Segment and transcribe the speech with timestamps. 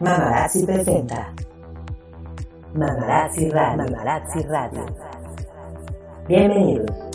[0.00, 1.34] Mamarazzi presenta
[2.72, 3.84] Mamarazzi Radio.
[3.84, 4.84] Mamarazzi Radio.
[6.28, 7.07] Bienvenidos.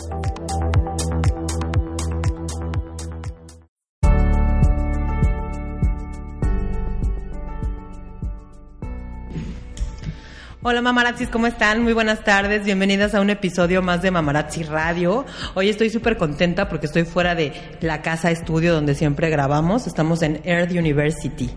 [10.66, 11.82] Hola mamarazzis, ¿cómo están?
[11.82, 15.26] Muy buenas tardes, bienvenidas a un episodio más de Mamarazzi Radio.
[15.52, 19.86] Hoy estoy súper contenta porque estoy fuera de la casa estudio donde siempre grabamos.
[19.86, 21.50] Estamos en Earth University,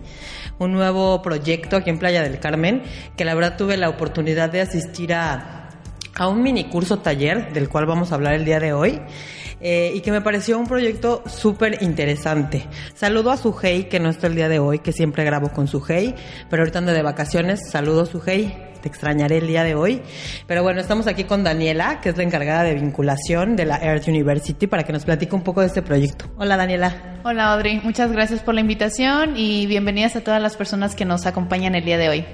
[0.59, 2.83] un nuevo proyecto aquí en Playa del Carmen,
[3.15, 5.69] que la verdad tuve la oportunidad de asistir a,
[6.15, 8.99] a un mini curso taller del cual vamos a hablar el día de hoy.
[9.59, 12.67] Eh, y que me pareció un proyecto súper interesante.
[12.93, 16.13] Saludo a Sujei, que no está el día de hoy, que siempre grabo con Sujei,
[16.49, 17.69] pero ahorita ando de vacaciones.
[17.69, 20.01] Saludo Sujei, te extrañaré el día de hoy.
[20.45, 24.07] Pero bueno, estamos aquí con Daniela, que es la encargada de vinculación de la Earth
[24.07, 26.25] University, para que nos platique un poco de este proyecto.
[26.37, 27.19] Hola Daniela.
[27.23, 31.25] Hola Audrey, muchas gracias por la invitación y bienvenidas a todas las personas que nos
[31.25, 32.25] acompañan el día de hoy.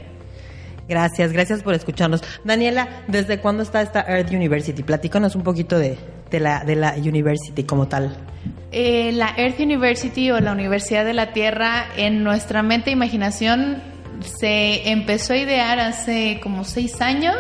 [0.87, 2.21] Gracias, gracias por escucharnos.
[2.43, 4.83] Daniela, ¿desde cuándo está esta Earth University?
[4.83, 5.97] Platícanos un poquito de,
[6.34, 8.17] de la, de la university como tal.
[8.72, 13.84] Eh, la Earth University o la Universidad de la Tierra en nuestra mente e imaginación
[14.22, 17.36] se empezó a idear hace como seis años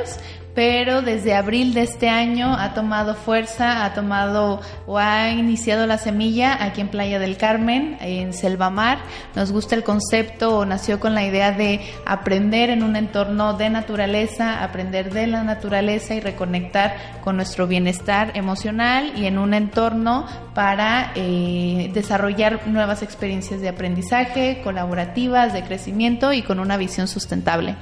[0.55, 5.97] pero desde abril de este año ha tomado fuerza, ha tomado o ha iniciado la
[5.97, 8.99] semilla aquí en Playa del Carmen, en Selvamar.
[9.35, 13.69] Nos gusta el concepto o nació con la idea de aprender en un entorno de
[13.69, 20.27] naturaleza, aprender de la naturaleza y reconectar con nuestro bienestar emocional y en un entorno
[20.53, 27.75] para eh, desarrollar nuevas experiencias de aprendizaje, colaborativas, de crecimiento y con una visión sustentable.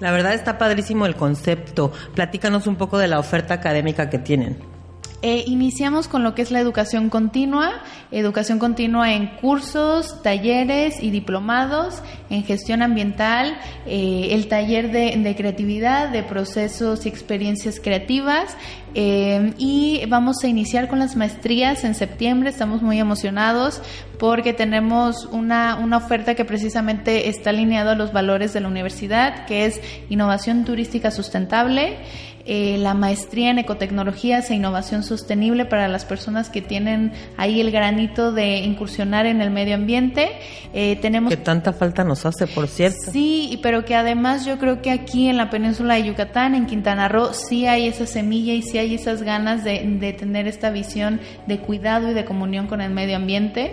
[0.00, 1.92] La verdad está padrísimo el concepto.
[2.14, 4.77] Platícanos un poco de la oferta académica que tienen.
[5.20, 11.10] Eh, iniciamos con lo que es la educación continua, educación continua en cursos, talleres y
[11.10, 18.56] diplomados en gestión ambiental, eh, el taller de, creatividad, de procesos y experiencias creativas
[18.94, 23.82] eh, y vamos a iniciar con las maestrías en septiembre, estamos muy emocionados
[24.20, 29.46] porque tenemos una, una oferta que precisamente está alineada a los valores de la universidad,
[29.46, 31.98] que es innovación turística sustentable.
[32.50, 37.70] Eh, la maestría en ecotecnologías e innovación sostenible para las personas que tienen ahí el
[37.70, 40.30] granito de incursionar en el medio ambiente.
[40.72, 43.12] Eh, tenemos que tanta falta nos hace, por cierto.
[43.12, 47.06] Sí, pero que además yo creo que aquí en la península de Yucatán, en Quintana
[47.06, 51.20] Roo, sí hay esa semilla y sí hay esas ganas de, de tener esta visión
[51.46, 53.72] de cuidado y de comunión con el medio ambiente.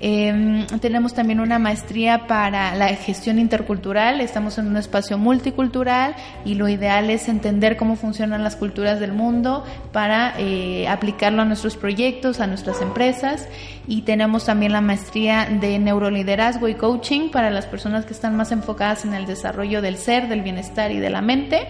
[0.00, 4.20] Eh, tenemos también una maestría para la gestión intercultural.
[4.20, 6.14] Estamos en un espacio multicultural
[6.44, 11.44] y lo ideal es entender cómo funcionan las culturas del mundo para eh, aplicarlo a
[11.44, 13.48] nuestros proyectos, a nuestras empresas.
[13.86, 18.52] Y tenemos también la maestría de neuroliderazgo y coaching para las personas que están más
[18.52, 21.68] enfocadas en el desarrollo del ser, del bienestar y de la mente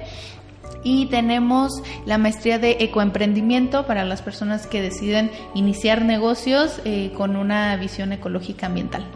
[0.82, 7.36] y tenemos la maestría de ecoemprendimiento para las personas que deciden iniciar negocios eh, con
[7.36, 9.06] una visión ecológica ambiental.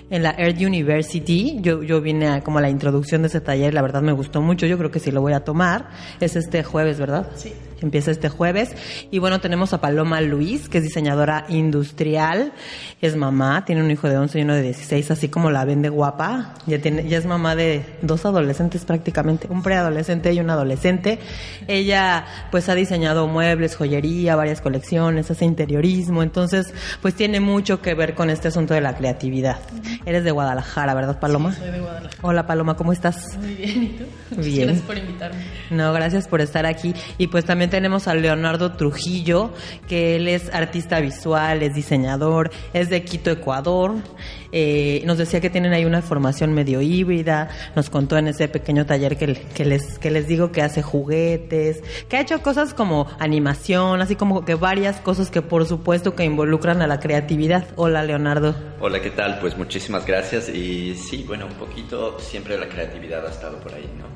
[0.09, 1.57] en la Earth University.
[1.61, 4.41] Yo, yo vine a, como a la introducción de ese taller, la verdad me gustó
[4.41, 5.89] mucho, yo creo que sí lo voy a tomar.
[6.19, 7.29] Es este jueves, ¿verdad?
[7.35, 7.53] Sí.
[7.81, 8.71] Empieza este jueves.
[9.11, 12.53] Y bueno, tenemos a Paloma Luis, que es diseñadora industrial,
[13.01, 15.89] es mamá, tiene un hijo de 11 y uno de 16, así como la vende
[15.89, 16.53] guapa.
[16.65, 21.19] Ya, tiene, ya es mamá de dos adolescentes prácticamente, un preadolescente y un adolescente.
[21.67, 27.93] Ella pues ha diseñado muebles, joyería, varias colecciones, hace interiorismo, entonces pues tiene mucho que
[27.93, 29.59] ver con este asunto de la creatividad.
[30.05, 31.53] Eres de Guadalajara, ¿verdad, Paloma?
[31.53, 32.19] Sí, soy de Guadalajara.
[32.21, 33.37] Hola, Paloma, ¿cómo estás?
[33.37, 34.05] Muy bien, ¿y tú?
[34.41, 34.67] Bien.
[34.67, 35.43] Gracias por invitarme.
[35.69, 36.93] No, gracias por estar aquí.
[37.17, 39.53] Y pues también tenemos a Leonardo Trujillo,
[39.87, 43.95] que él es artista visual, es diseñador, es de Quito, Ecuador.
[44.57, 47.49] Eh, nos decía que tienen ahí una formación medio híbrida.
[47.75, 51.83] Nos contó en ese pequeño taller que, que les, que les digo que hace juguetes,
[52.07, 56.23] que ha hecho cosas como animación, así como que varias cosas que por supuesto que
[56.23, 57.67] involucran a la creatividad.
[57.75, 58.55] Hola, Leonardo.
[58.79, 59.39] Hola, ¿qué tal?
[59.41, 63.89] Pues muchísimas gracias y sí, bueno, un poquito siempre la creatividad ha estado por ahí,
[63.99, 64.14] ¿no?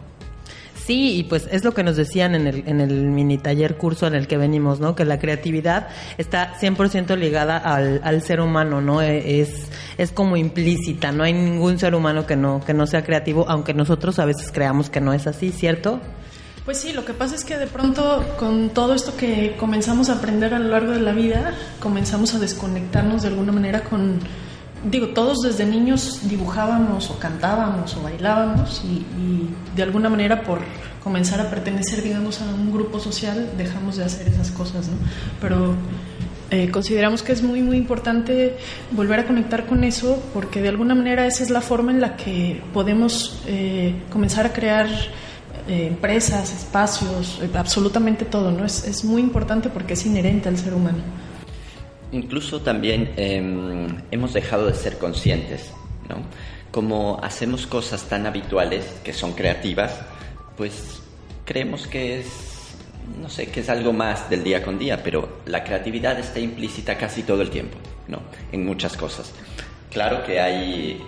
[0.86, 4.08] Sí, y pues es lo que nos decían en el, en el mini taller curso
[4.08, 4.96] en el que venimos, ¿no?
[4.96, 9.02] Que la creatividad está 100% ligada al, al ser humano, ¿no?
[9.02, 9.68] E- Es,
[10.00, 13.74] es como implícita, no hay ningún ser humano que no, que no sea creativo, aunque
[13.76, 16.00] nosotros a veces creamos que no es así, ¿cierto?
[16.66, 20.14] Pues sí, lo que pasa es que de pronto con todo esto que comenzamos a
[20.16, 24.20] aprender a lo largo de la vida, comenzamos a desconectarnos de alguna manera con,
[24.84, 29.06] digo, todos desde niños dibujábamos o cantábamos o bailábamos y,
[29.76, 30.60] de alguna manera por
[31.04, 34.98] comenzar a pertenecer, digamos, a un grupo social, dejamos de hacer esas cosas, ¿no?
[35.40, 35.76] Pero
[36.52, 38.58] eh, consideramos que es muy, muy importante
[38.92, 42.16] volver a conectar con eso porque de alguna manera esa es la forma en la
[42.16, 44.90] que podemos eh, comenzar a crear
[45.68, 48.66] eh, empresas, espacios, eh, absolutamente todo, ¿no?
[48.66, 50.98] Es muy importante porque es inherente al ser humano.
[52.12, 53.38] Incluso también eh,
[54.10, 55.72] hemos dejado de ser conscientes,
[56.08, 56.18] ¿no?
[56.72, 60.00] Como hacemos cosas tan habituales que son creativas,
[60.58, 61.02] pues
[61.46, 62.76] creemos que es,
[63.22, 66.98] no sé, que es algo más del día con día, pero la creatividad está implícita
[66.98, 67.78] casi todo el tiempo,
[68.08, 68.22] ¿no?
[68.52, 69.32] En muchas cosas.
[69.92, 71.04] Claro que hay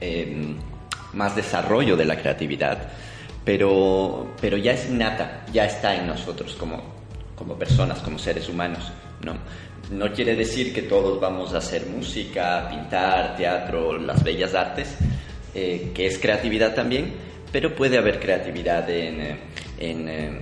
[0.00, 0.54] eh,
[1.12, 2.90] más desarrollo de la creatividad,
[3.44, 6.80] pero, pero ya es innata, ya está en nosotros como,
[7.34, 8.92] como personas, como seres humanos.
[9.24, 9.34] ¿no?
[9.90, 14.96] No quiere decir que todos vamos a hacer música, pintar, teatro, las bellas artes,
[15.54, 17.12] eh, que es creatividad también,
[17.50, 19.36] pero puede haber creatividad en, eh,
[19.78, 20.40] en eh,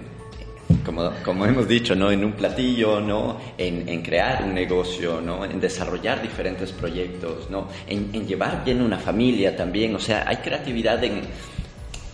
[1.24, 2.10] como, hemos dicho, ¿no?
[2.10, 3.38] en un platillo, ¿no?
[3.56, 5.44] en, en crear un negocio, ¿no?
[5.44, 7.68] en desarrollar diferentes proyectos, ¿no?
[7.86, 9.94] en, en llevar bien una familia también.
[9.94, 11.22] O sea, hay creatividad en,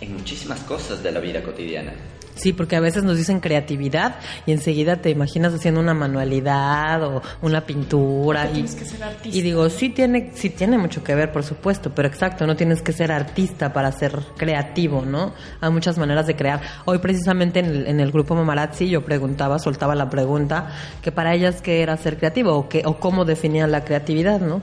[0.00, 1.92] en muchísimas cosas de la vida cotidiana.
[2.34, 4.16] Sí, porque a veces nos dicen creatividad
[4.46, 8.48] y enseguida te imaginas haciendo una manualidad o una pintura.
[8.50, 9.38] Y, tienes que ser artista.
[9.38, 12.82] y digo, sí tiene, sí tiene mucho que ver, por supuesto, pero exacto, no tienes
[12.82, 15.32] que ser artista para ser creativo, ¿no?
[15.60, 16.60] Hay muchas maneras de crear.
[16.84, 20.70] Hoy precisamente en el, en el grupo Mamarazzi yo preguntaba, soltaba la pregunta,
[21.02, 24.62] que para ellas qué era ser creativo o, qué, o cómo definían la creatividad, ¿no?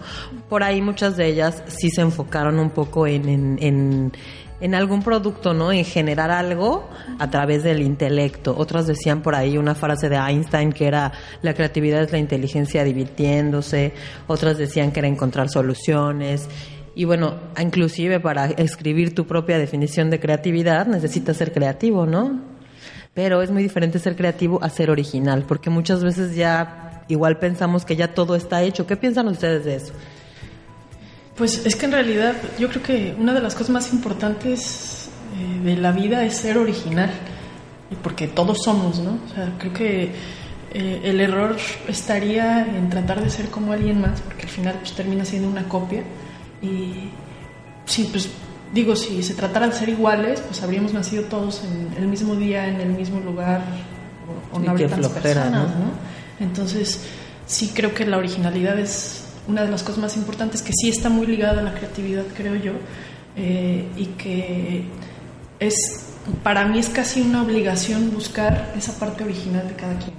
[0.49, 4.11] Por ahí muchas de ellas sí se enfocaron un poco en, en, en
[4.61, 5.71] en algún producto, ¿no?
[5.71, 6.87] En generar algo
[7.19, 8.55] a través del intelecto.
[8.55, 11.11] Otras decían por ahí una frase de Einstein que era
[11.41, 13.93] la creatividad es la inteligencia divirtiéndose.
[14.27, 16.47] Otras decían que era encontrar soluciones.
[16.93, 22.39] Y bueno, inclusive para escribir tu propia definición de creatividad necesitas ser creativo, ¿no?
[23.13, 27.83] Pero es muy diferente ser creativo a ser original, porque muchas veces ya igual pensamos
[27.83, 28.87] que ya todo está hecho.
[28.87, 29.93] ¿Qué piensan ustedes de eso?
[31.41, 35.65] Pues es que en realidad yo creo que una de las cosas más importantes eh,
[35.65, 37.09] de la vida es ser original,
[37.89, 39.17] y porque todos somos, ¿no?
[39.25, 40.11] O sea, creo que
[40.71, 41.57] eh, el error
[41.87, 45.63] estaría en tratar de ser como alguien más, porque al final pues termina siendo una
[45.63, 46.03] copia.
[46.61, 47.09] Y
[47.85, 48.29] sí, pues
[48.71, 52.67] digo, si se tratara de ser iguales, pues habríamos nacido todos en el mismo día,
[52.67, 53.63] en el mismo lugar,
[54.53, 55.85] o, no habría tantas personas, ¿no?
[55.85, 55.91] ¿no?
[56.39, 57.01] Entonces,
[57.47, 61.09] sí creo que la originalidad es una de las cosas más importantes que sí está
[61.09, 62.73] muy ligada a la creatividad, creo yo,
[63.35, 64.85] eh, y que
[65.59, 65.75] es,
[66.43, 70.13] para mí es casi una obligación buscar esa parte original de cada quien.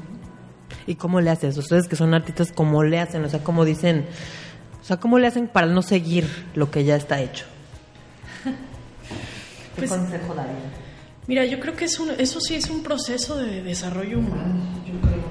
[0.86, 1.56] ¿Y cómo le haces?
[1.58, 3.24] Ustedes que son artistas, ¿cómo le hacen?
[3.24, 4.06] O sea, ¿cómo dicen?
[4.80, 7.44] O sea, ¿cómo le hacen para no seguir lo que ya está hecho?
[8.44, 8.52] ¿Qué
[9.76, 10.82] Pues- consejo darían?
[11.28, 15.00] Mira, yo creo que es un- eso sí es un proceso de desarrollo humano, yo
[15.08, 15.21] creo,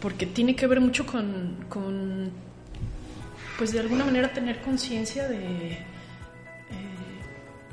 [0.00, 2.30] porque tiene que ver mucho con,
[3.58, 5.84] pues de alguna manera tener conciencia de, eh,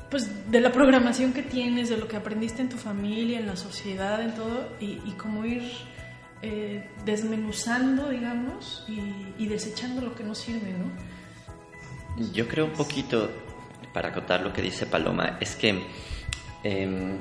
[0.09, 3.55] pues de la programación que tienes, de lo que aprendiste en tu familia, en la
[3.55, 5.63] sociedad, en todo, y, y cómo ir
[6.41, 10.91] eh, desmenuzando, digamos, y, y desechando lo que no sirve, ¿no?
[12.31, 13.31] Yo creo un poquito,
[13.93, 15.83] para acotar lo que dice Paloma, es que,
[16.63, 17.17] em,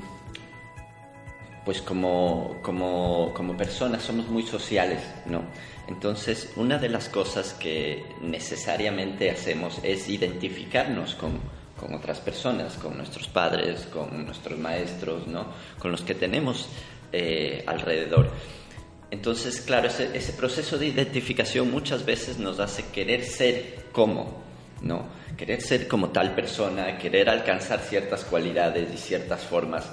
[1.66, 5.42] pues como, como, como personas somos muy sociales, ¿no?
[5.88, 11.40] Entonces, una de las cosas que necesariamente hacemos es identificarnos con,
[11.76, 15.46] con otras personas, con nuestros padres, con nuestros maestros, ¿no?
[15.80, 16.68] Con los que tenemos
[17.12, 18.30] eh, alrededor.
[19.10, 24.40] Entonces, claro, ese, ese proceso de identificación muchas veces nos hace querer ser como,
[24.82, 25.04] ¿no?
[25.36, 29.84] Querer ser como tal persona, querer alcanzar ciertas cualidades y ciertas formas.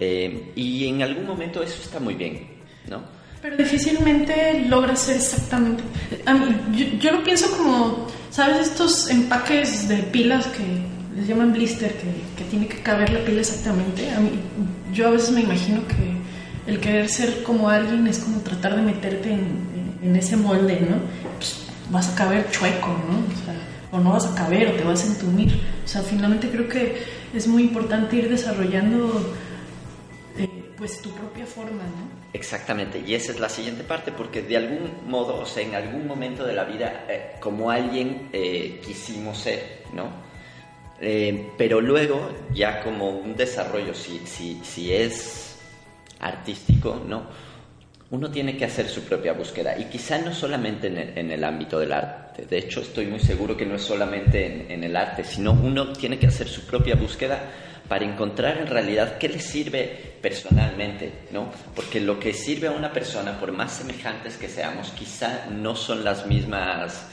[0.00, 2.46] Eh, y en algún momento eso está muy bien,
[2.88, 3.02] ¿no?
[3.40, 5.82] Pero difícilmente logra ser exactamente.
[6.72, 8.68] yo, yo, lo pienso como, ¿sabes?
[8.68, 10.64] Estos empaques de pilas que
[11.14, 14.10] les llaman blister, que, que tiene que caber la pila exactamente.
[14.10, 14.30] A mí,
[14.92, 18.82] yo a veces me imagino que el querer ser como alguien es como tratar de
[18.82, 20.96] meterte en, en ese molde, ¿no?
[21.36, 23.18] Pues vas a caber chueco, ¿no?
[23.18, 23.54] O, sea,
[23.92, 25.60] o no vas a caber o te vas a entumir.
[25.84, 29.34] O sea, finalmente creo que es muy importante ir desarrollando
[30.76, 32.08] pues tu propia forma, ¿no?
[32.32, 36.06] Exactamente, y esa es la siguiente parte, porque de algún modo, o sea, en algún
[36.06, 40.10] momento de la vida, eh, como alguien eh, quisimos ser, ¿no?
[41.00, 45.58] Eh, pero luego, ya como un desarrollo, si, si, si es
[46.20, 47.26] artístico, ¿no?
[48.10, 51.44] Uno tiene que hacer su propia búsqueda, y quizá no solamente en el, en el
[51.44, 54.96] ámbito del arte, de hecho estoy muy seguro que no es solamente en, en el
[54.96, 57.50] arte, sino uno tiene que hacer su propia búsqueda
[57.88, 61.50] para encontrar en realidad qué le sirve personalmente, ¿no?
[61.74, 66.02] Porque lo que sirve a una persona, por más semejantes que seamos, quizá no son
[66.02, 67.06] las mismas,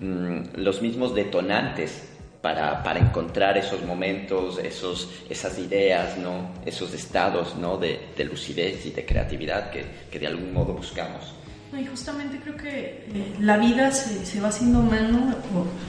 [0.00, 2.08] mmm, los mismos detonantes
[2.40, 6.52] para, para, encontrar esos momentos, esos, esas ideas, ¿no?
[6.64, 7.76] Esos estados, ¿no?
[7.76, 11.34] De, de lucidez y de creatividad que, que, de algún modo buscamos.
[11.76, 15.34] Y justamente creo que eh, la vida se, se va haciendo mano,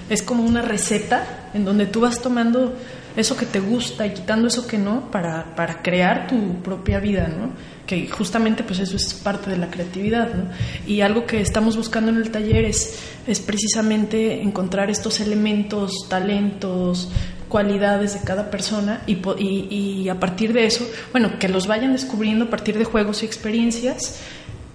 [0.09, 2.75] es como una receta en donde tú vas tomando
[3.15, 7.27] eso que te gusta y quitando eso que no para, para crear tu propia vida,
[7.27, 7.51] ¿no?
[7.87, 10.45] Que justamente pues eso es parte de la creatividad, ¿no?
[10.85, 17.09] Y algo que estamos buscando en el taller es, es precisamente encontrar estos elementos, talentos,
[17.47, 21.93] cualidades de cada persona y, y, y, a partir de eso, bueno, que los vayan
[21.93, 24.19] descubriendo a partir de juegos y experiencias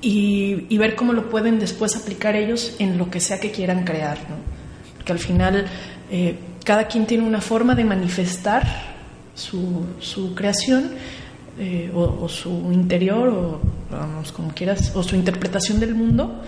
[0.05, 3.85] y, y, ver cómo lo pueden después aplicar ellos en lo que sea que quieran
[3.85, 4.37] crear, ¿no?
[4.97, 5.67] Porque al final...
[6.11, 8.67] Eh, cada quien tiene una forma de manifestar
[9.35, 10.93] su, su creación
[11.59, 16.43] eh, o, o, su interior, o vamos, como quieras, o su interpretación del mundo,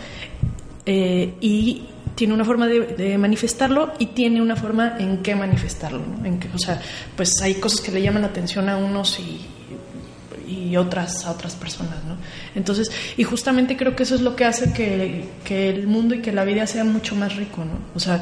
[0.85, 1.83] eh, y
[2.15, 6.01] tiene una forma de, de, manifestarlo y tiene una forma en qué manifestarlo.
[6.01, 6.25] ¿no?
[6.25, 6.81] En que, o sea,
[7.15, 9.41] pues hay cosas que le llaman la atención a unos y,
[10.47, 12.17] y otras a otras personas, ¿no?
[12.55, 16.23] Entonces, y justamente creo que eso es lo que hace que, que el mundo y
[16.23, 17.79] que la vida sea mucho más rico, ¿no?
[17.95, 18.21] O sea,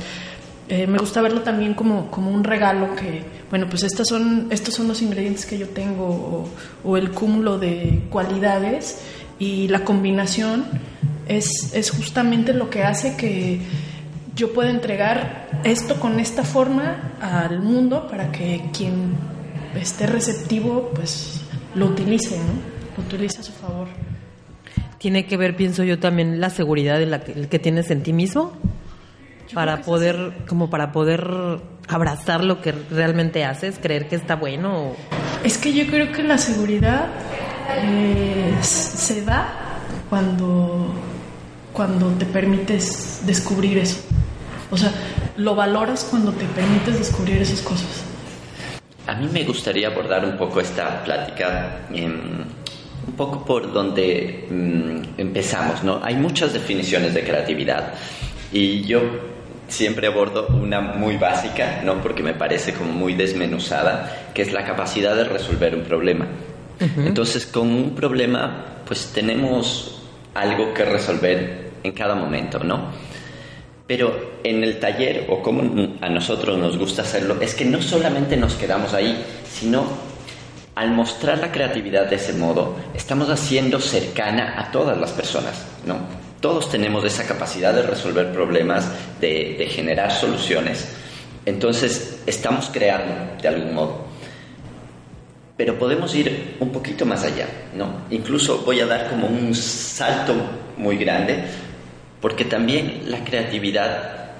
[0.68, 4.74] eh, me gusta verlo también como, como, un regalo que, bueno, pues estas son, estos
[4.74, 6.48] son los ingredientes que yo tengo o,
[6.82, 8.98] o el cúmulo de cualidades
[9.38, 10.64] y la combinación
[11.28, 13.60] es, es, justamente lo que hace que
[14.34, 19.14] yo pueda entregar esto con esta forma al mundo para que quien
[19.78, 21.43] esté receptivo pues
[21.74, 22.96] lo utilice, ¿no?
[22.96, 23.88] Lo utilice a su favor.
[24.98, 28.12] Tiene que ver, pienso yo, también la seguridad de la que, que tienes en ti
[28.12, 28.52] mismo
[29.52, 34.92] para poder como para poder abrazar lo que realmente haces creer que está bueno
[35.44, 37.06] es que yo creo que la seguridad
[37.68, 39.52] eh, se da
[40.08, 40.92] cuando
[41.72, 44.00] cuando te permites descubrir eso
[44.70, 44.92] o sea
[45.36, 48.04] lo valoras cuando te permites descubrir esas cosas
[49.06, 55.20] a mí me gustaría abordar un poco esta plática eh, un poco por donde mm,
[55.20, 57.94] empezamos no hay muchas definiciones de creatividad
[58.52, 59.00] y yo
[59.68, 62.00] siempre abordo una muy básica, ¿no?
[62.02, 66.26] Porque me parece como muy desmenuzada, que es la capacidad de resolver un problema.
[66.80, 67.06] Uh -huh.
[67.06, 70.02] Entonces, con un problema, pues tenemos
[70.34, 72.90] algo que resolver en cada momento, ¿no?
[73.86, 75.62] Pero en el taller, o como
[76.00, 79.84] a nosotros nos gusta hacerlo, es que no solamente nos quedamos ahí, sino
[80.74, 85.98] al mostrar la creatividad de ese modo, estamos haciendo cercana a todas las personas, ¿no?
[86.40, 90.88] Todos tenemos esa capacidad de resolver problemas, de, de, generar soluciones.
[91.46, 94.04] Entonces, estamos creando de algún modo.
[95.56, 98.02] Pero podemos ir un poquito más allá, ¿no?
[98.10, 100.34] Incluso voy a dar como un salto
[100.76, 101.44] muy grande,
[102.24, 104.30] porque también la creatividad,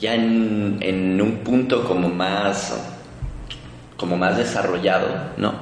[0.00, 2.76] ya en, en un punto como más,
[3.96, 5.06] como más desarrollado,
[5.36, 5.54] ¿no?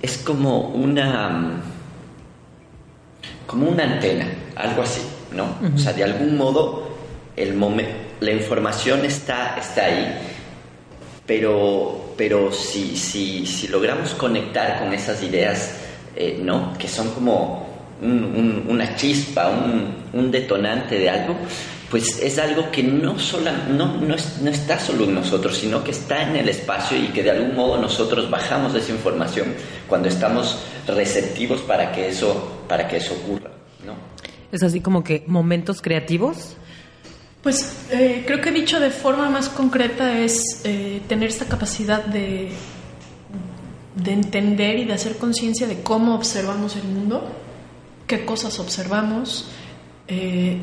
[0.00, 1.60] Es como una
[3.46, 5.44] como una antena, algo así, ¿no?
[5.44, 5.74] Uh -huh.
[5.74, 6.96] O sea, de algún modo
[7.36, 7.54] el
[8.20, 10.10] la información está, está ahí,
[11.26, 15.74] pero, pero si, si, si logramos conectar con esas ideas,
[16.16, 16.72] eh, ¿no?
[16.78, 17.71] Que son como
[18.02, 21.36] un, un, una chispa, un, un, detonante de algo,
[21.90, 25.90] pues es algo que no, sola, no, no, no, está solo en nosotros, sino que
[25.92, 29.54] está en el espacio y que de algún modo nosotros bajamos esa información
[29.86, 33.50] cuando estamos receptivos para que eso, para que eso ocurra.
[33.86, 33.94] ¿no?
[34.50, 36.56] Es así como que momentos creativos.
[37.42, 42.52] Pues eh, creo que dicho de forma más concreta es eh, tener esta capacidad de,
[43.96, 47.28] de entender y de hacer conciencia de cómo observamos el mundo,
[48.06, 49.48] qué cosas observamos.
[50.08, 50.58] Eh,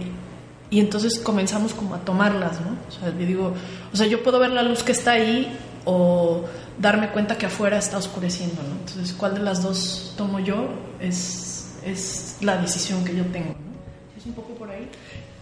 [0.72, 2.78] y entonces comenzamos como a tomarlas, ¿no?
[2.88, 3.54] O sea, yo digo,
[3.92, 6.46] o sea, yo puedo ver la luz que está ahí o
[6.78, 8.76] darme cuenta que afuera está oscureciendo, ¿no?
[8.76, 10.70] Entonces, ¿cuál de las dos tomo yo?
[11.00, 13.70] Es, es la decisión que yo tengo, ¿no?
[14.18, 14.88] ¿Es un poco por ahí?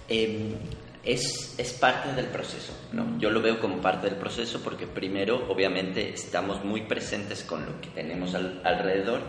[0.07, 0.53] Em,
[1.03, 3.19] es, es, parte del proceso, ¿no?
[3.19, 7.81] Yo lo veo como parte del proceso porque primero, obviamente, estamos muy presentes con lo
[7.81, 9.21] que tenemos alrededor.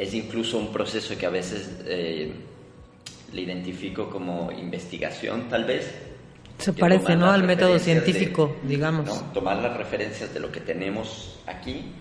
[0.00, 1.68] Es incluso un proceso que a veces...
[1.84, 2.32] Eh,
[3.32, 5.94] le identifico como investigación, tal vez.
[6.58, 7.30] Se parece, ¿no?
[7.30, 9.32] Al método científico, digamos.
[9.32, 11.92] Tomar las referencias de lo que tenemos aquí.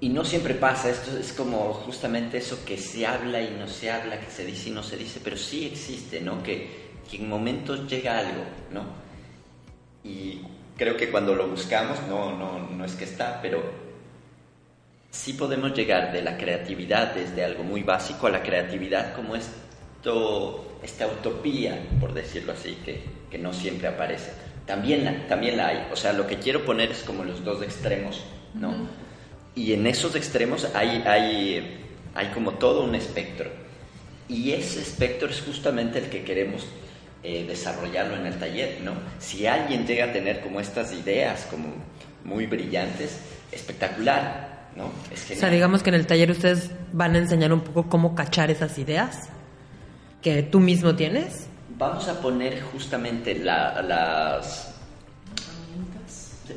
[0.00, 3.90] Y no siempre pasa, esto es como justamente eso que se habla y no se
[3.90, 6.42] habla, que se dice y no se dice, pero sí existe, ¿no?
[6.42, 8.42] Que, que en momentos llega algo,
[8.72, 8.82] ¿no?
[10.02, 10.40] Y
[10.76, 13.62] creo que cuando lo buscamos, no, no, no es que está, pero
[15.12, 20.78] sí podemos llegar de la creatividad desde algo muy básico a la creatividad como esto,
[20.82, 24.32] esta utopía, por decirlo así, que, que no siempre aparece.
[24.66, 25.88] También la, también la hay.
[25.92, 28.74] O sea, lo que quiero poner es como los dos extremos, ¿no?
[29.54, 33.50] Y en esos extremos hay, hay, hay como todo un espectro.
[34.28, 36.66] Y ese espectro es justamente el que queremos
[37.22, 38.94] eh, desarrollarlo en el taller, ¿no?
[39.18, 41.68] Si alguien llega a tener como estas ideas como
[42.24, 44.51] muy brillantes, espectacular.
[44.76, 44.86] ¿No?
[44.86, 48.50] o sea, digamos que en el taller ustedes van a enseñar un poco cómo cachar
[48.50, 49.28] esas ideas
[50.22, 51.46] que tú mismo tienes.
[51.76, 54.72] Vamos a poner justamente las,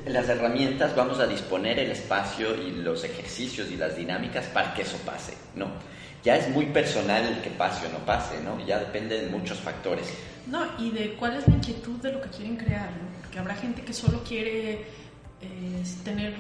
[0.05, 4.83] las herramientas, vamos a disponer el espacio y los ejercicios y las dinámicas para que
[4.83, 5.67] eso pase, ¿no?
[6.23, 8.63] Ya es muy personal el que pase o no pase, ¿no?
[8.65, 10.11] Ya depende de muchos factores.
[10.47, 13.21] No, y de cuál es la inquietud de lo que quieren crear, ¿no?
[13.21, 14.85] Porque habrá gente que solo quiere
[15.41, 16.33] eh, tener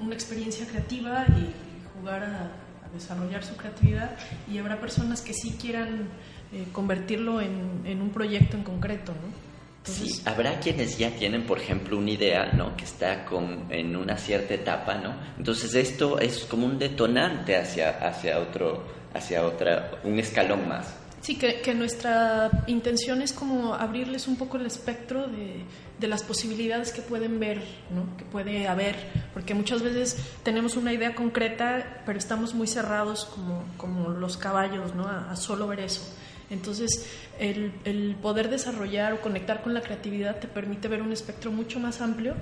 [0.00, 1.52] una experiencia creativa y,
[1.98, 2.50] jugar a,
[2.92, 4.16] desarrollar su creatividad
[4.50, 6.08] y habrá personas que sí quieran
[6.52, 9.92] eh, convertirlo en, un proyecto en concreto, ¿no?
[9.92, 12.76] Sí, habrá quienes ya tienen, por ejemplo, una idea, ¿no?
[12.76, 15.14] Que está con, en una cierta etapa, ¿no?
[15.36, 21.05] Entonces esto es como un detonante hacia, hacia otro, hacia otra, un escalón más.
[21.26, 25.64] Sí, que, nuestra intención es como abrirles un poco el espectro de,
[25.98, 28.16] de las posibilidades que pueden ver, ¿no?
[28.16, 28.94] que puede haber,
[29.34, 34.94] porque muchas veces tenemos una idea concreta, pero estamos muy cerrados como, como los caballos
[34.94, 35.08] ¿no?
[35.08, 36.02] a, solo ver eso.
[36.48, 37.10] Entonces,
[37.40, 41.80] el, el, poder desarrollar o conectar con la creatividad te permite ver un espectro mucho
[41.80, 42.36] más amplio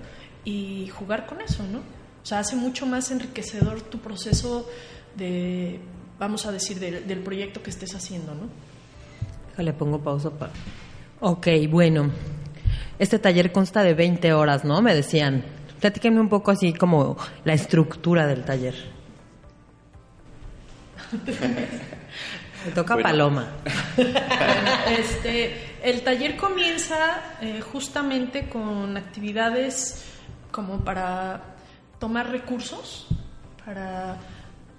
[0.44, 1.78] y jugar con eso, ¿no?
[1.78, 4.68] O sea, hace mucho más enriquecedor tu proceso
[5.16, 5.80] de,
[6.18, 8.73] vamos a decir, del proyecto que estés haciendo, ¿no?
[9.58, 10.52] Le pongo pausa para...
[11.20, 12.10] Ok, bueno,
[12.98, 14.80] este taller consta de 20 horas, ¿no?
[14.82, 15.44] Me decían.
[15.80, 18.74] Platíquenme un poco así como la estructura del taller.
[22.64, 23.52] Me toca Paloma.
[24.98, 30.06] este, el taller comienza eh, justamente con actividades
[30.50, 31.56] como para
[31.98, 33.06] tomar recursos,
[33.64, 34.16] para,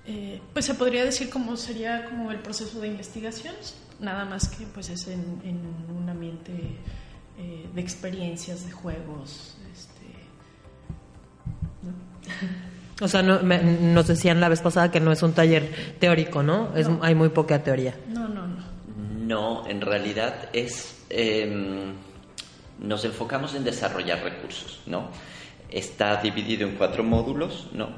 [0.08, 3.54] eh, pues se podría decir como sería como el proceso de investigación,
[4.00, 5.60] nada más que pues es en
[5.96, 6.78] un ambiente
[7.38, 9.58] eh, de experiencias, de juegos.
[9.74, 10.06] Este,
[13.02, 16.74] O sea, nos decían la vez pasada que no es un taller teórico, ¿no?
[16.78, 17.94] Es, Hay muy poca teoría.
[18.08, 18.64] No, no, no.
[19.20, 21.04] No, en realidad es...
[21.10, 21.94] Em,
[22.80, 25.10] nos enfocamos en desarrollar recursos, ¿no?
[25.70, 27.90] Está dividido en cuatro módulos, ¿no?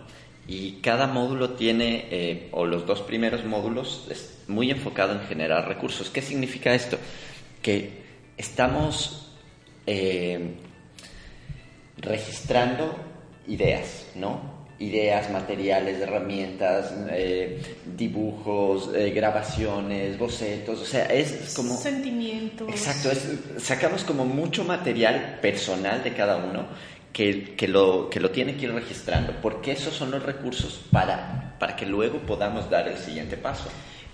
[0.48, 5.68] Y cada módulo tiene, eh, o los dos primeros módulos, es muy enfocado en generar
[5.68, 6.10] recursos.
[6.10, 6.98] ¿Qué significa esto?
[7.62, 8.04] Que
[8.38, 9.34] estamos
[9.86, 10.56] eh,
[11.98, 12.96] registrando
[13.48, 14.58] ideas, ¿no?
[14.80, 17.60] Ideas, materiales, herramientas, eh,
[17.98, 21.76] dibujos, eh, grabaciones, bocetos, o sea, es como...
[21.76, 22.70] Sentimientos.
[22.70, 23.10] Exacto,
[23.58, 26.68] sacamos como mucho material personal de cada uno
[27.18, 31.56] que, que, lo, que lo tiene que ir registrando, porque esos son los recursos para,
[31.60, 33.70] para que luego podamos dar el siguiente paso.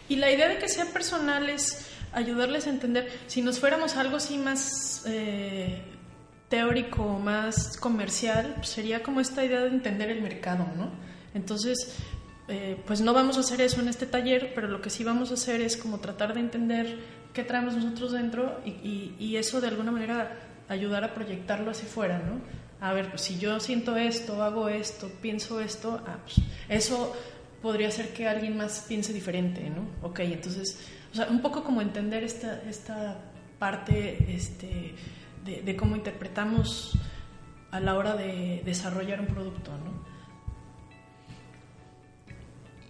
[0.07, 4.15] Y la idea de que sea personal es ayudarles a entender, si nos fuéramos algo
[4.15, 5.81] así más eh,
[6.47, 10.89] teórico, más comercial, pues sería como esta idea de entender el mercado, ¿no?
[11.33, 11.97] Entonces,
[12.47, 15.29] eh, pues no vamos a hacer eso en este taller, pero lo que sí vamos
[15.31, 16.99] a hacer es como tratar de entender
[17.33, 20.39] qué traemos nosotros dentro y, y- y eso de alguna manera
[20.69, 22.62] ayudar a proyectarlo hacia fuera, ¿no?
[22.83, 26.35] A ver, pues si yo siento esto, hago esto, pienso esto, ah, pues,
[26.67, 27.15] eso
[27.61, 29.87] podría ser que alguien más piense diferente, ¿no?
[30.07, 33.21] Ok, entonces, o sea, un poco como entender esta, esta
[33.57, 34.95] parte este,
[35.45, 36.91] de, de cómo interpretamos
[37.71, 40.03] a la hora de desarrollar un producto, ¿no?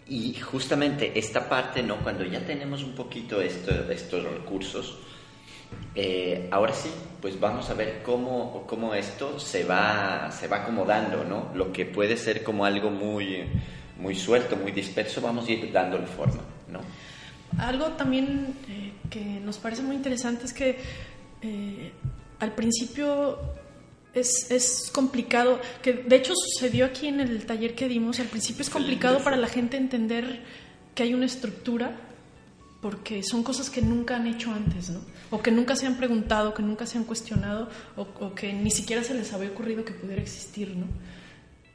[0.08, 1.98] Y justamente esta parte, ¿no?
[1.98, 4.98] Cuando ya tenemos un poquito esto- estos recursos,
[5.96, 6.90] eh, ahora sí,
[7.22, 11.52] pues vamos a ver cómo, cómo esto se va, se va acomodando, ¿no?
[11.56, 13.44] Lo que puede ser como algo muy,
[13.98, 16.80] muy suelto, muy disperso, vamos a ir dándole forma, ¿no?
[17.60, 20.78] Algo también eh, que nos parece muy interesante es que
[21.42, 21.92] eh,
[22.40, 23.38] al principio
[24.14, 28.64] es, es complicado, que de hecho sucedió aquí en el taller que dimos, al principio
[28.64, 30.42] es complicado para la gente entender
[30.96, 31.96] que hay una estructura
[32.84, 35.00] porque son cosas que nunca han hecho antes, ¿no?
[35.32, 38.70] O que nunca se han preguntado, que nunca se han cuestionado, o, o que ni
[38.72, 40.86] siquiera se les había ocurrido que pudiera existir, ¿no?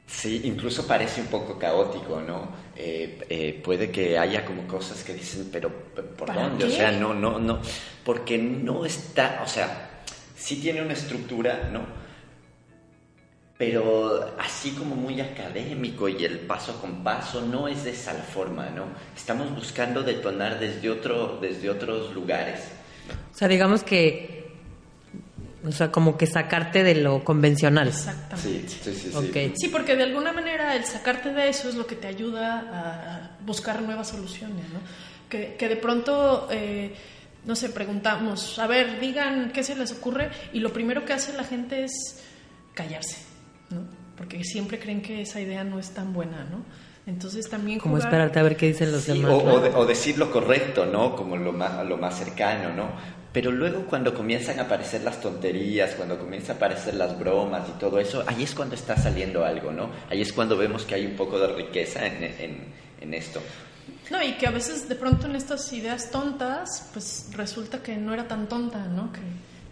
[0.05, 2.49] Sí, incluso parece un poco caótico, ¿no?
[2.75, 6.65] Eh, eh, puede que haya como cosas que dicen, pero ¿por ¿Para dónde?
[6.65, 7.59] O sea, no, no, no,
[8.05, 10.03] porque no está, o sea,
[10.37, 11.87] sí tiene una estructura, ¿no?
[13.59, 18.23] Pero así como muy académico y el paso con paso no es de esa la
[18.23, 18.85] forma, ¿no?
[19.13, 22.61] Estamos buscando detonar desde otro, desde otros lugares.
[23.33, 24.53] O sea, digamos que,
[25.65, 27.89] o sea, como que sacarte de lo convencional.
[27.89, 28.69] Exactamente.
[28.69, 29.11] Sí, sí, sí.
[29.11, 29.17] sí.
[29.17, 29.53] Ok.
[29.57, 33.43] Sí, porque de alguna manera el sacarte de eso es lo que te ayuda a
[33.45, 34.79] buscar nuevas soluciones, ¿no?
[35.27, 36.95] Que, que de pronto, eh,
[37.43, 41.33] no sé, preguntamos, a ver, digan qué se les ocurre y lo primero que hace
[41.33, 42.23] la gente es
[42.73, 43.17] callarse,
[43.69, 43.81] ¿no?
[44.17, 46.63] Porque siempre creen que esa idea no es tan buena, ¿no?
[47.05, 49.31] Entonces también Como jugar- esperarte a ver qué dicen los Sí, demás.
[49.31, 49.53] o, ¿no?
[49.53, 51.15] o de- o decir lo correcto, ¿no?
[51.15, 52.89] Como lo más, lo más cercano, ¿no?
[53.31, 57.79] Pero luego cuando comienzan a aparecer las tonterías, cuando comienzan a aparecer las bromas y
[57.79, 59.89] todo eso, ahí es cuando está saliendo algo, ¿no?
[60.09, 62.63] Ahí es cuando vemos que hay un poco de riqueza en, en-
[63.01, 63.39] en esto.
[64.11, 68.13] No, y que a veces de pronto en estas ideas tontas, pues resulta que no
[68.13, 69.11] era tan tonta, ¿no?
[69.13, 69.19] Que,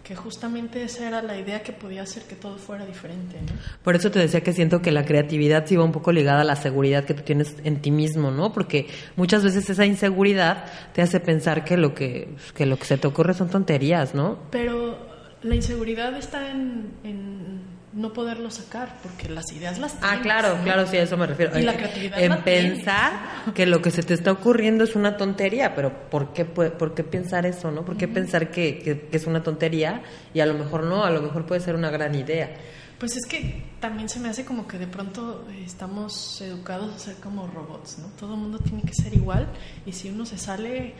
[0.08, 3.52] que justamente esa era la idea que podía hacer que todo fuera diferente, ¿no?
[3.82, 6.44] Por eso te decía que siento que la creatividad sí va un poco ligada a
[6.44, 8.50] la seguridad que tú tienes en ti mismo, ¿no?
[8.50, 12.96] Porque muchas veces esa inseguridad te hace pensar que lo que, que lo que se
[12.96, 14.38] te ocurre son tonterías, ¿no?
[14.50, 14.98] Pero
[15.42, 17.60] la inseguridad está en, en
[17.98, 20.62] no poderlo sacar, porque las ideas las Ah, tienes, claro, ¿no?
[20.64, 21.58] claro, sí, a eso me refiero.
[21.58, 22.72] Y la En- creatividad En la tienes.
[22.76, 23.12] pensar
[23.54, 27.04] que lo que se te está ocurriendo es una tontería, pero ¿por qué, por qué
[27.04, 27.84] pensar eso, no?
[27.84, 31.10] ¿Por qué pensar que, que- que es una tontería y a lo mejor no, a
[31.10, 32.54] lo mejor puede ser una gran idea?
[32.98, 36.98] Pues es que también se me hace como que de pronto eh, estamos educados a
[36.98, 38.06] ser como robots, ¿no?
[38.18, 39.46] Todo el mundo tiene que ser igual
[39.86, 40.94] y si uno se sale,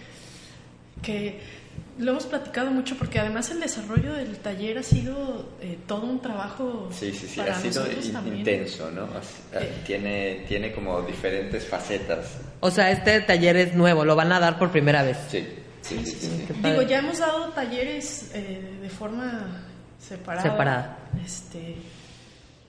[1.02, 1.40] que
[1.98, 6.20] lo hemos platicado mucho porque además el desarrollo del taller ha sido eh, todo un
[6.20, 9.06] trabajo Sí, sí, sí, para ha sido in- intenso, ¿no?
[9.52, 9.72] Eh.
[9.84, 12.36] Tiene, tiene como diferentes facetas.
[12.60, 15.16] O sea, este taller es nuevo, lo van a dar por primera vez.
[15.28, 15.44] Sí,
[15.82, 16.44] sí, sí, sí, sí.
[16.46, 19.64] Qué Digo, ya hemos dado talleres eh, de forma
[19.98, 20.42] separada.
[20.50, 20.98] Separada.
[21.24, 21.74] Este,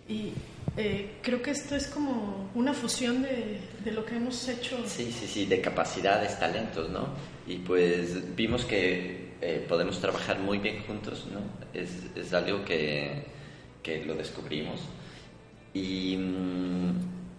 [0.08, 0.34] y
[0.82, 3.60] eh, creo que esto es como una fusión de,
[3.92, 4.78] lo que hemos hecho.
[4.88, 7.10] Sí, sí, sí, de capacidades, talentos, ¿no?
[7.46, 11.42] Y pues vimos que eh, podemos trabajar muy bien juntos, ¿no?
[11.78, 13.26] Es, es algo que,
[13.84, 14.80] que lo descubrimos.
[15.74, 16.92] Y, mm,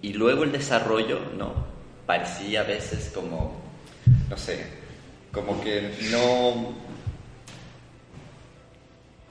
[0.03, 1.55] y luego el desarrollo, ¿no?
[2.05, 3.59] Parecía a veces como,
[4.29, 4.67] no sé,
[5.33, 6.75] como que no,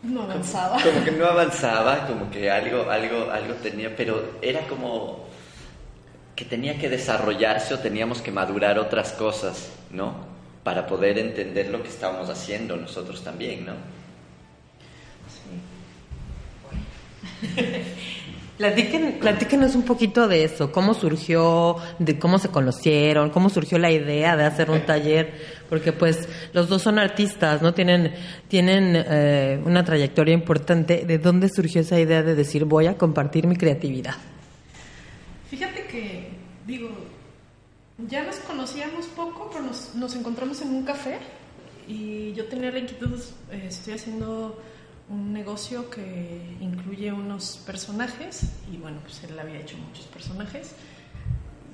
[0.04, 0.82] No avanzaba.
[0.84, 5.28] como que no avanzaba, como que algo, algo, algo tenía, pero era como
[6.36, 10.14] que tenía que desarrollarse o teníamos que madurar otras cosas, ¿no?
[10.64, 13.74] Para poder entender lo que estábamos haciendo nosotros también, ¿no?
[18.60, 23.90] Platiquen, platíquenos un poquito de eso, cómo surgió, de cómo se conocieron, cómo surgió la
[23.90, 25.32] idea de hacer un taller,
[25.70, 27.74] porque pues los dos son artistas, ¿no?
[27.74, 28.14] Tienen,
[28.50, 31.06] tienen eh, una trayectoria importante.
[31.06, 34.16] ¿De dónde surgió esa idea de decir voy a compartir mi creatividad?
[35.50, 36.28] Fíjate que,
[36.68, 36.90] digo,
[38.10, 41.18] ya nos conocíamos poco, pero nos, nos encontramos en un café
[41.88, 43.22] y yo tenía la inquietud,
[43.54, 44.62] eh, estoy haciendo
[45.10, 50.74] un negocio que incluye unos personajes y bueno, pues él había hecho muchos personajes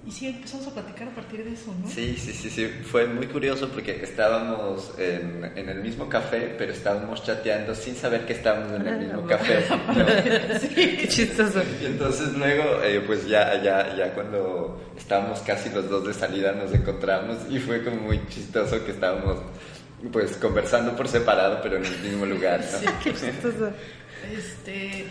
[0.08, 1.90] y sí empezamos a platicar a partir de eso, ¿no?
[1.90, 2.68] Sí, sí, sí, sí.
[2.68, 8.24] Fue muy curioso porque estábamos en, en el mismo café, pero estábamos chateando sin saber
[8.28, 9.66] que estábamos en el mismo café.
[9.68, 10.06] ¿no?
[10.60, 11.64] Sí, qué chistoso.
[11.82, 16.52] Y entonces luego, eh, pues ya, ya, ya cuando estábamos casi los dos de salida
[16.52, 19.40] nos encontramos y fue como muy chistoso que estábamos
[20.12, 22.60] pues conversando por separado, pero en el mismo lugar.
[22.60, 22.80] ¿no?
[22.80, 23.72] Sí, qué chistoso.
[24.32, 25.06] Este,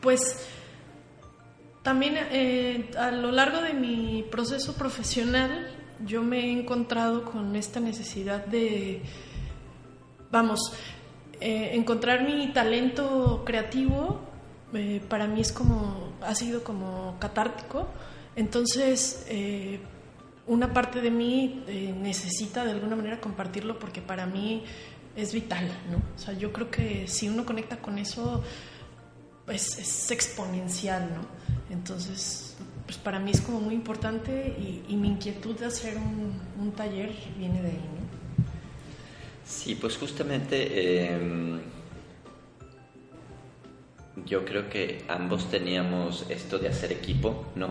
[0.00, 0.46] pues
[1.82, 5.68] también eh, a lo largo de mi proceso profesional
[6.04, 9.02] yo me he encontrado con esta necesidad de,
[10.30, 10.72] vamos,
[11.40, 14.30] eh, encontrar mi talento creativo
[14.72, 17.88] eh, para mí es como, ha sido como catártico.
[18.36, 19.80] Entonces, eh,
[20.50, 24.64] una parte de mí eh, necesita de alguna manera compartirlo porque para mí
[25.14, 25.98] es vital, ¿no?
[26.16, 28.42] O sea, yo creo que si uno conecta con eso,
[29.46, 31.74] pues es exponencial, ¿no?
[31.74, 37.12] Entonces, pues para mí es como muy importante y, mi inquietud de hacer un, taller
[37.38, 38.44] viene de ahí, ¿no?
[39.44, 41.60] Sí, pues justamente eh,
[44.26, 47.68] yo creo que ambos teníamos esto de hacer equipo, ¿no?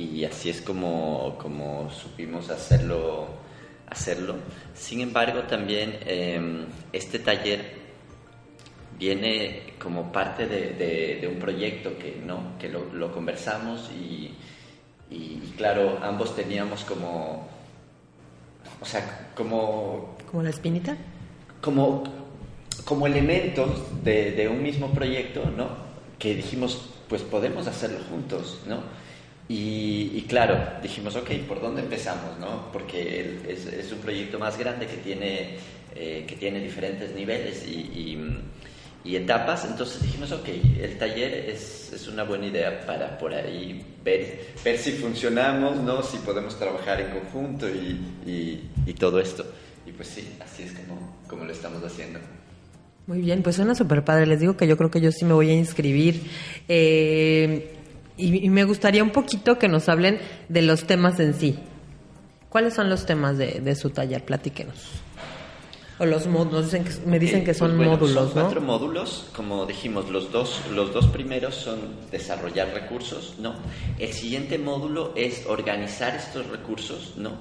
[0.00, 3.26] Y así es como, como supimos hacerlo,
[3.88, 4.36] hacerlo.
[4.74, 7.74] Sin embargo, también eh, este taller
[8.98, 12.58] viene como parte de, de- de un proyecto que, ¿no?
[12.58, 14.34] que lo, lo conversamos y,
[15.56, 17.48] claro, ambos teníamos como,
[18.80, 20.96] o sea, como ¿Como la espinita?
[21.60, 22.04] como,
[22.84, 23.70] como elementos
[24.04, 25.68] de, de un mismo proyecto, ¿no?
[26.18, 28.82] Que dijimos, pues podemos hacerlo juntos, ¿no?
[29.52, 32.70] Y, claro, dijimos, ok, ¿por dónde empezamos, no?
[32.72, 35.56] Porque es, es un proyecto más grande que tiene,
[35.96, 37.72] eh, que tiene diferentes niveles y,
[39.04, 40.48] y- etapas, entonces dijimos, ok,
[40.80, 46.00] el taller es, es una buena idea para por ahí ver, ver si funcionamos, ¿no?
[46.04, 49.44] Si podemos trabajar en conjunto y, y- y todo esto.
[49.84, 52.20] Y pues sí, así es como, como lo estamos haciendo.
[53.08, 54.26] Muy bien, pues suena súper padre.
[54.26, 56.22] Les digo que yo creo que yo sí me voy a inscribir.
[56.68, 57.79] Eh,
[58.20, 61.58] y, y me gustaría un poquito que nos hablen de los temas en sí.
[62.50, 64.24] ¿Cuáles son los temas de, de su taller?
[64.24, 65.00] Platíquenos.
[66.00, 68.66] O los módulos, dicen que, me dicen que son pues bueno, módulos, son cuatro ¿no?
[68.68, 71.78] módulos, como dijimos, los dos, los dos primeros son
[72.10, 73.54] desarrollar recursos, ¿no?
[73.98, 77.32] El siguiente módulo es organizar estos recursos, ¿no?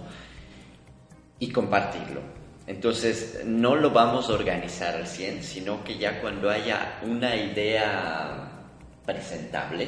[1.39, 2.19] Y compartirlo.
[2.67, 8.51] Entonces, no lo vamos a organizar al 100, sino que ya cuando haya una idea
[9.05, 9.87] presentable,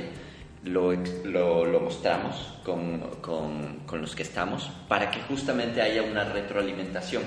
[0.63, 0.93] lo,
[1.24, 7.24] lo, lo mostramos con, con- con los que estamos para que justamente haya una retroalimentación.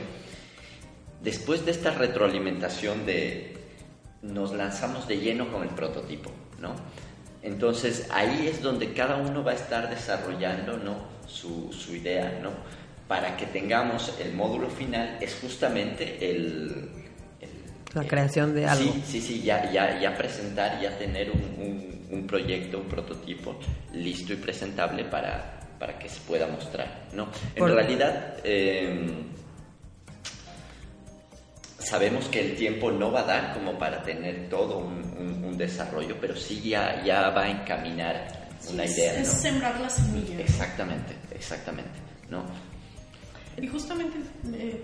[1.22, 3.56] Después de esta retroalimentación de
[4.22, 6.74] nos lanzamos de lleno con el prototipo, ¿no?
[7.42, 10.96] Entonces ahí es donde cada uno va a estar desarrollando, ¿no?
[11.26, 12.50] Su, su idea, ¿no?
[13.08, 16.88] Para que tengamos el módulo final es justamente el-
[17.94, 18.92] La creación de algo.
[18.92, 23.58] Sí, sí, sí, ya, ya, ya presentar, ya tener un, un- un proyecto, un prototipo
[23.92, 27.28] listo y presentable para, para que se pueda mostrar, ¿no?
[27.54, 29.08] En Por- realidad, eh,
[31.78, 35.56] sabemos que el tiempo no va a dar como para tener todo un, un- un
[35.58, 38.26] desarrollo, pero sí ya, ya va a encaminar
[38.70, 39.34] una Es- idea, es, ¿no?
[39.34, 40.40] sembrar la semilla.
[40.40, 41.98] Exactamente, exactamente,
[42.30, 42.44] ¿no?
[43.60, 44.16] Y justamente,
[44.54, 44.80] eh,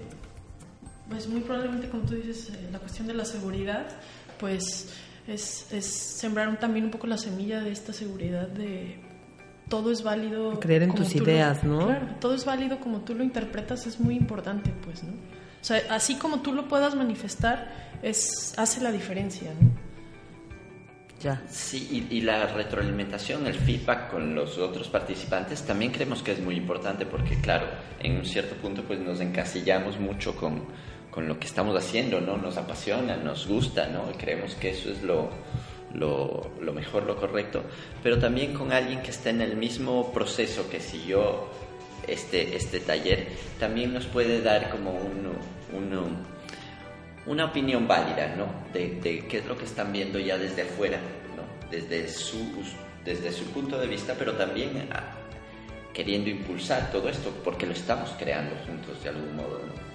[1.10, 3.86] pues muy probablemente como tú dices, eh, la cuestión de la seguridad,
[4.38, 4.94] pues
[5.26, 8.98] es, es sembrar un- también un poco la semilla de esta seguridad de
[9.68, 10.58] todo es válido.
[10.60, 11.86] Creer en tus tú lo- ideas, ¿no?
[11.86, 15.12] Claro, todo es válido como tú lo interpretas, es muy importante, pues, ¿no?
[15.12, 19.70] O sea, así como tú lo puedas manifestar, es, hace la diferencia, ¿no?
[21.20, 21.42] Ya.
[21.50, 26.40] Sí, y, y la retroalimentación, el feedback con los otros participantes también creemos que es
[26.40, 27.66] muy importante porque, claro,
[27.98, 30.64] en un cierto punto pues nos encasillamos mucho con,
[31.10, 32.36] con lo que estamos haciendo, ¿no?
[32.36, 34.10] Nos apasiona, nos gusta, ¿no?
[34.10, 35.28] Y creemos que eso es lo,
[35.94, 37.62] lo, lo mejor, lo correcto,
[38.02, 41.48] pero también con alguien que está en el mismo proceso que siguió
[42.06, 45.32] este, este taller, también nos puede dar como un,
[45.76, 46.16] un-
[47.26, 48.46] una opinión válida, ¿no?
[48.72, 50.98] De, de qué es lo que están viendo ya desde afuera,
[51.36, 51.70] ¿no?
[51.70, 52.38] Desde su,
[53.04, 55.12] desde su punto de vista, pero también ah,
[55.92, 59.89] queriendo impulsar todo esto, porque lo estamos creando juntos de algún modo, ¿no?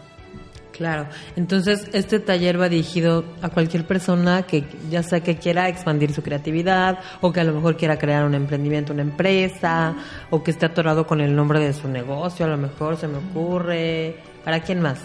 [0.76, 1.08] Claro,
[1.38, 6.22] entonces este taller va dirigido a cualquier persona que ya sea que quiera expandir su
[6.22, 9.96] creatividad o que a lo mejor quiera crear un emprendimiento, una empresa
[10.32, 13.20] o que esté atorado con el nombre de su negocio, a lo mejor se me
[13.20, 14.18] ocurre.
[14.44, 15.00] ¿Para quién más?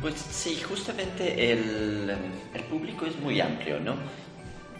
[0.00, 2.12] Pues sí, justamente el,
[2.68, 3.94] público es muy amplio, ¿no?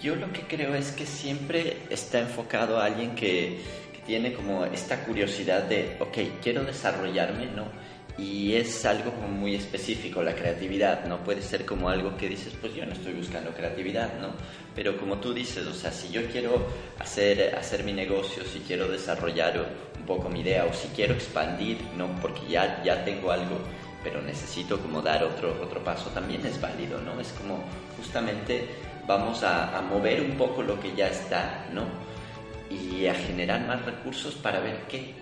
[0.02, 3.60] Yo lo que creo es que siempre está enfocado a alguien que,
[3.92, 7.85] que tiene como esta curiosidad de, ok, quiero desarrollarme, ¿no?
[8.18, 11.18] Y es algo muy específico, la creatividad, ¿no?
[11.18, 14.28] Puede ser como algo que dices, pues yo no estoy buscando creatividad, ¿no?
[14.74, 16.66] Pero como tú dices, o sea, si yo quiero
[16.98, 19.66] hacer, hacer mi negocio, si quiero desarrollar
[19.98, 22.08] un poco mi idea o si quiero expandir, ¿no?
[22.22, 23.58] Porque ya, ya tengo algo,
[24.02, 27.20] pero necesito como dar otro, otro paso, también es válido, ¿no?
[27.20, 27.62] Es como
[27.98, 28.66] justamente
[29.06, 31.84] vamos a, a mover un poco lo que ya está, ¿no?
[32.70, 35.14] Y a generar más recursos para ver qué,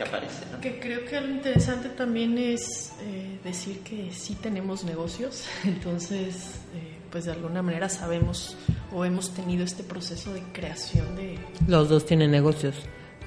[0.00, 0.44] que aparece.
[0.50, 0.60] ¿no?
[0.60, 6.96] Que creo que algo interesante también es eh, decir que sí tenemos negocios, entonces eh,
[7.10, 8.56] pues de alguna manera sabemos
[8.92, 11.38] o hemos tenido este proceso de creación de...
[11.66, 12.76] Los dos tienen negocios.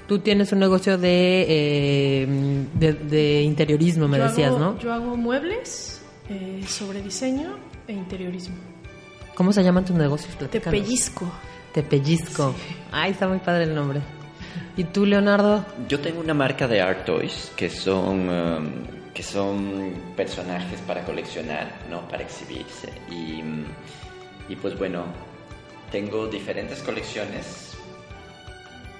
[0.08, 4.78] Tú tienes un negocio de, eh, de, de, interiorismo, me yo decías, hago, ¿no?
[4.78, 7.56] Yo hago muebles eh, sobre diseño
[7.88, 8.56] e interiorismo.
[9.34, 10.34] ¿Cómo se llaman tus negocios?
[10.36, 10.78] Platícanos.
[10.78, 11.32] Tepellisco.
[11.72, 12.54] Tepellisco.
[12.92, 14.02] Ay, está muy padre el nombre.
[14.76, 15.64] ¿Y tú, Leonardo?
[15.88, 18.66] Yo tengo una marca de art toys que son, um,
[19.12, 22.06] que son personajes para coleccionar, ¿no?
[22.08, 22.92] Para exhibirse.
[23.10, 23.42] Y,
[24.48, 25.04] y pues bueno,
[25.90, 27.76] tengo diferentes colecciones,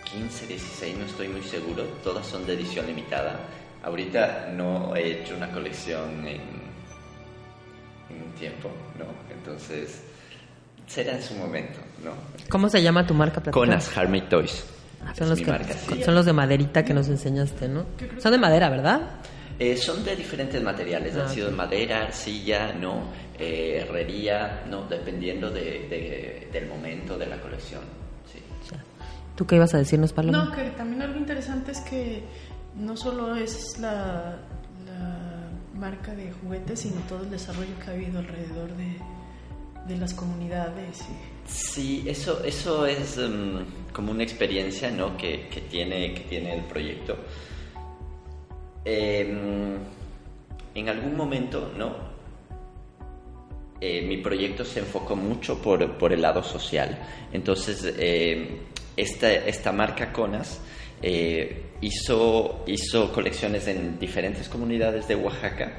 [0.05, 1.85] 15, 16, no estoy muy seguro.
[2.03, 3.40] Todas son de edición limitada.
[3.83, 6.40] Ahorita no he hecho una colección en,
[8.11, 9.07] en un tiempo, ¿no?
[9.35, 10.05] Entonces,
[10.87, 12.12] será en su momento, ¿no?
[12.49, 13.40] ¿Cómo se llama tu marca?
[13.43, 13.87] Platícanos.
[13.87, 14.64] Conas Harmate Toys.
[15.14, 16.03] Son Es los, que, marca, sí.
[16.03, 17.85] son los de maderita que nos enseñaste, ¿no?
[18.19, 19.01] Son de madera, ¿verdad?
[19.59, 24.83] Eh, son de diferentes materiales, Ah, han sido de madera, arcilla, no, eh, herrería, no,
[24.88, 27.83] dependiendo de, de- del momento de la colección.
[28.33, 28.40] Sí.
[29.37, 30.45] ¿Tú qué ibas a decirnos, Paloma?
[30.47, 32.25] No, que también algo interesante es que
[32.77, 34.38] no solo es la,
[34.87, 38.97] la marca de juguetes, sino todo el desarrollo que ha habido alrededor de,
[39.87, 41.05] de las comunidades.
[41.47, 45.16] Sí, eso, eso es mm, como una experiencia ¿no?
[45.16, 47.16] que, que tiene, que tiene el proyecto.
[48.85, 49.77] Mm,
[50.75, 52.14] en algún momento, ¿no?
[53.81, 56.99] Eh, mi proyecto se enfocó mucho por, por el lado social.
[57.33, 58.61] Entonces, eh,
[58.97, 60.61] esta, esta marca Conas
[61.03, 65.73] eh, hizo, hizo colecciones en diferentes comunidades de Oaxaca.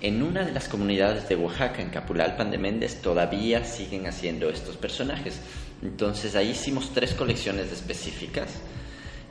[0.00, 4.76] En una de las comunidades de Oaxaca, en Capulalpan de Méndez, todavía siguen haciendo estos
[4.76, 5.40] personajes.
[5.82, 8.54] Entonces ahí hicimos tres colecciones específicas.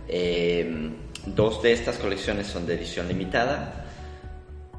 [0.10, 0.92] Eh,
[1.26, 3.86] dos de estas colecciones son de edición limitada.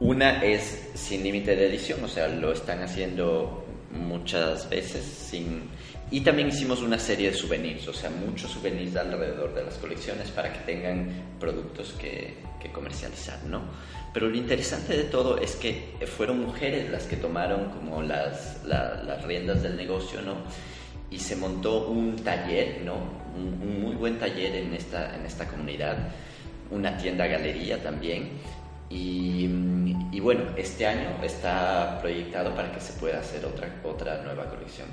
[0.01, 5.71] Una es sin límite de edición, o sea, lo están haciendo muchas veces sin...
[6.11, 10.31] Y también hicimos una serie de souvenirs, o sea, muchos souvenirs alrededor de las colecciones
[10.31, 13.61] para que tengan productos que, que comercializar, ¿no?
[14.15, 19.03] Pero lo interesante de todo es que fueron mujeres las que tomaron como las, la-
[19.05, 20.37] las riendas del negocio, ¿no?
[21.11, 22.95] Y se montó un taller, ¿no?
[23.37, 26.09] Un, un muy buen taller en esta, en esta comunidad,
[26.71, 28.31] una tienda galería también.
[28.89, 29.47] Y,
[30.11, 34.89] y bueno, este año está proyectado para que se pueda hacer otra, otra nueva colección.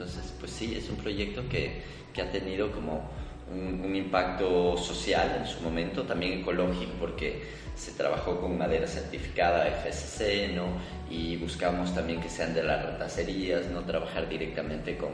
[0.00, 1.82] Entonces, pues sí, es un proyecto que,
[2.14, 3.10] que ha tenido como
[3.52, 7.42] un, impacto social en su momento, también ecológico, porque
[7.76, 10.68] se trabajó con madera certificada FSC, ¿no?
[11.10, 15.10] Y buscamos también que sean de las retacerías, no trabajar directamente con,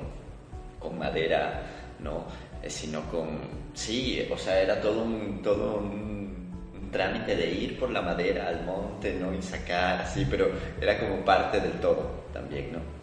[0.79, 1.63] con madera,
[1.99, 2.27] ¿no?
[2.63, 3.41] Eh, sino con...
[3.75, 8.65] Sí, o sea, era todo un, todo un trámite de ir por la madera al
[8.65, 9.35] monte, ¿no?
[9.35, 10.49] Y sacar, así, pero
[10.81, 12.96] era como parte del todo también, ¿no?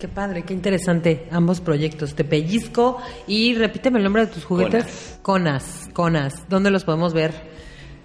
[0.00, 2.14] Qué padre, qué interesante ambos proyectos.
[2.14, 5.18] Te pellizco y repíteme el nombre de tus juguetes.
[5.20, 5.90] Conas.
[5.92, 6.48] Conas.
[6.48, 7.32] ¿Dónde los podemos ver?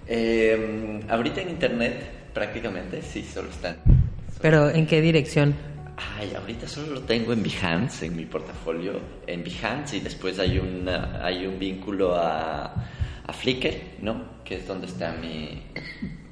[0.06, 3.78] Eh, ahorita en internet prácticamente sí, solo están.
[4.42, 5.54] Pero ¿en qué dirección?
[6.18, 10.58] Ay, ahorita solo lo tengo en Behance, en mi portafolio, en Behance y después hay,
[10.58, 12.74] una, hay un vínculo a,
[13.26, 14.36] a Flickr, ¿no?
[14.44, 15.62] Que es donde están mi,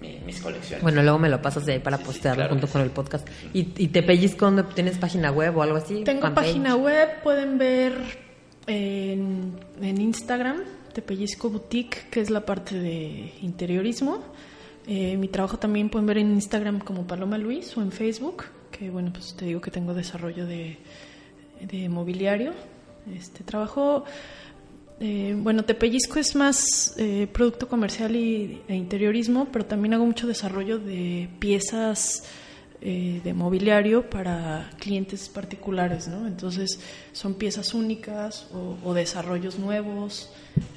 [0.00, 0.82] mi- mis colecciones.
[0.82, 2.84] Bueno, luego me lo pasas de ahí para Sí, sí, postearlo claro junto con sí.
[2.86, 3.28] el podcast.
[3.52, 6.04] ¿Y, y te pellizco dónde tienes página web o algo así?
[6.04, 6.46] Tengo Fanpage.
[6.46, 7.94] página web, pueden ver
[8.66, 14.22] en, en Instagram, Tepellisco Boutique, que es la parte de interiorismo.
[14.86, 18.90] Eh, mi trabajo también pueden ver en Instagram como Paloma Luis o en Facebook, que
[18.90, 20.76] bueno, pues te digo que tengo desarrollo de,
[21.60, 22.52] de mobiliario.
[23.14, 24.04] Este trabajo,
[25.00, 30.26] eh, bueno, Tepellisco es más eh, producto comercial y, e interiorismo, pero también hago mucho
[30.26, 32.24] desarrollo de piezas
[32.80, 36.26] eh, de mobiliario para clientes particulares, ¿no?
[36.26, 36.78] Entonces
[37.12, 40.30] son piezas únicas o, o desarrollos nuevos,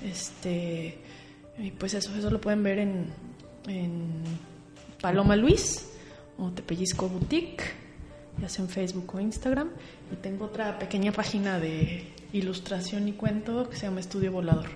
[0.03, 0.97] este,
[1.59, 3.05] y pues eso, eso lo pueden ver en,
[3.67, 4.23] en
[4.99, 5.89] Paloma Luis
[6.37, 7.87] o Tepellisco Boutique
[8.41, 9.69] ya sea en Facebook o Instagram.
[10.11, 14.67] Y tengo otra pequeña página de ilustración y cuento que se llama Estudio Volador.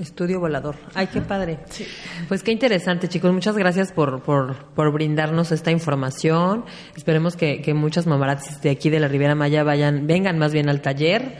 [0.00, 0.76] Estudio Volador.
[0.94, 1.58] Ay, qué padre.
[1.70, 1.86] Sí.
[2.28, 3.32] Pues qué interesante, chicos.
[3.32, 6.64] Muchas gracias por, por, por brindarnos esta información.
[6.94, 10.68] Esperemos que, que muchas mamarazzis de aquí de la Riviera Maya vayan, vengan más bien
[10.68, 11.38] al taller.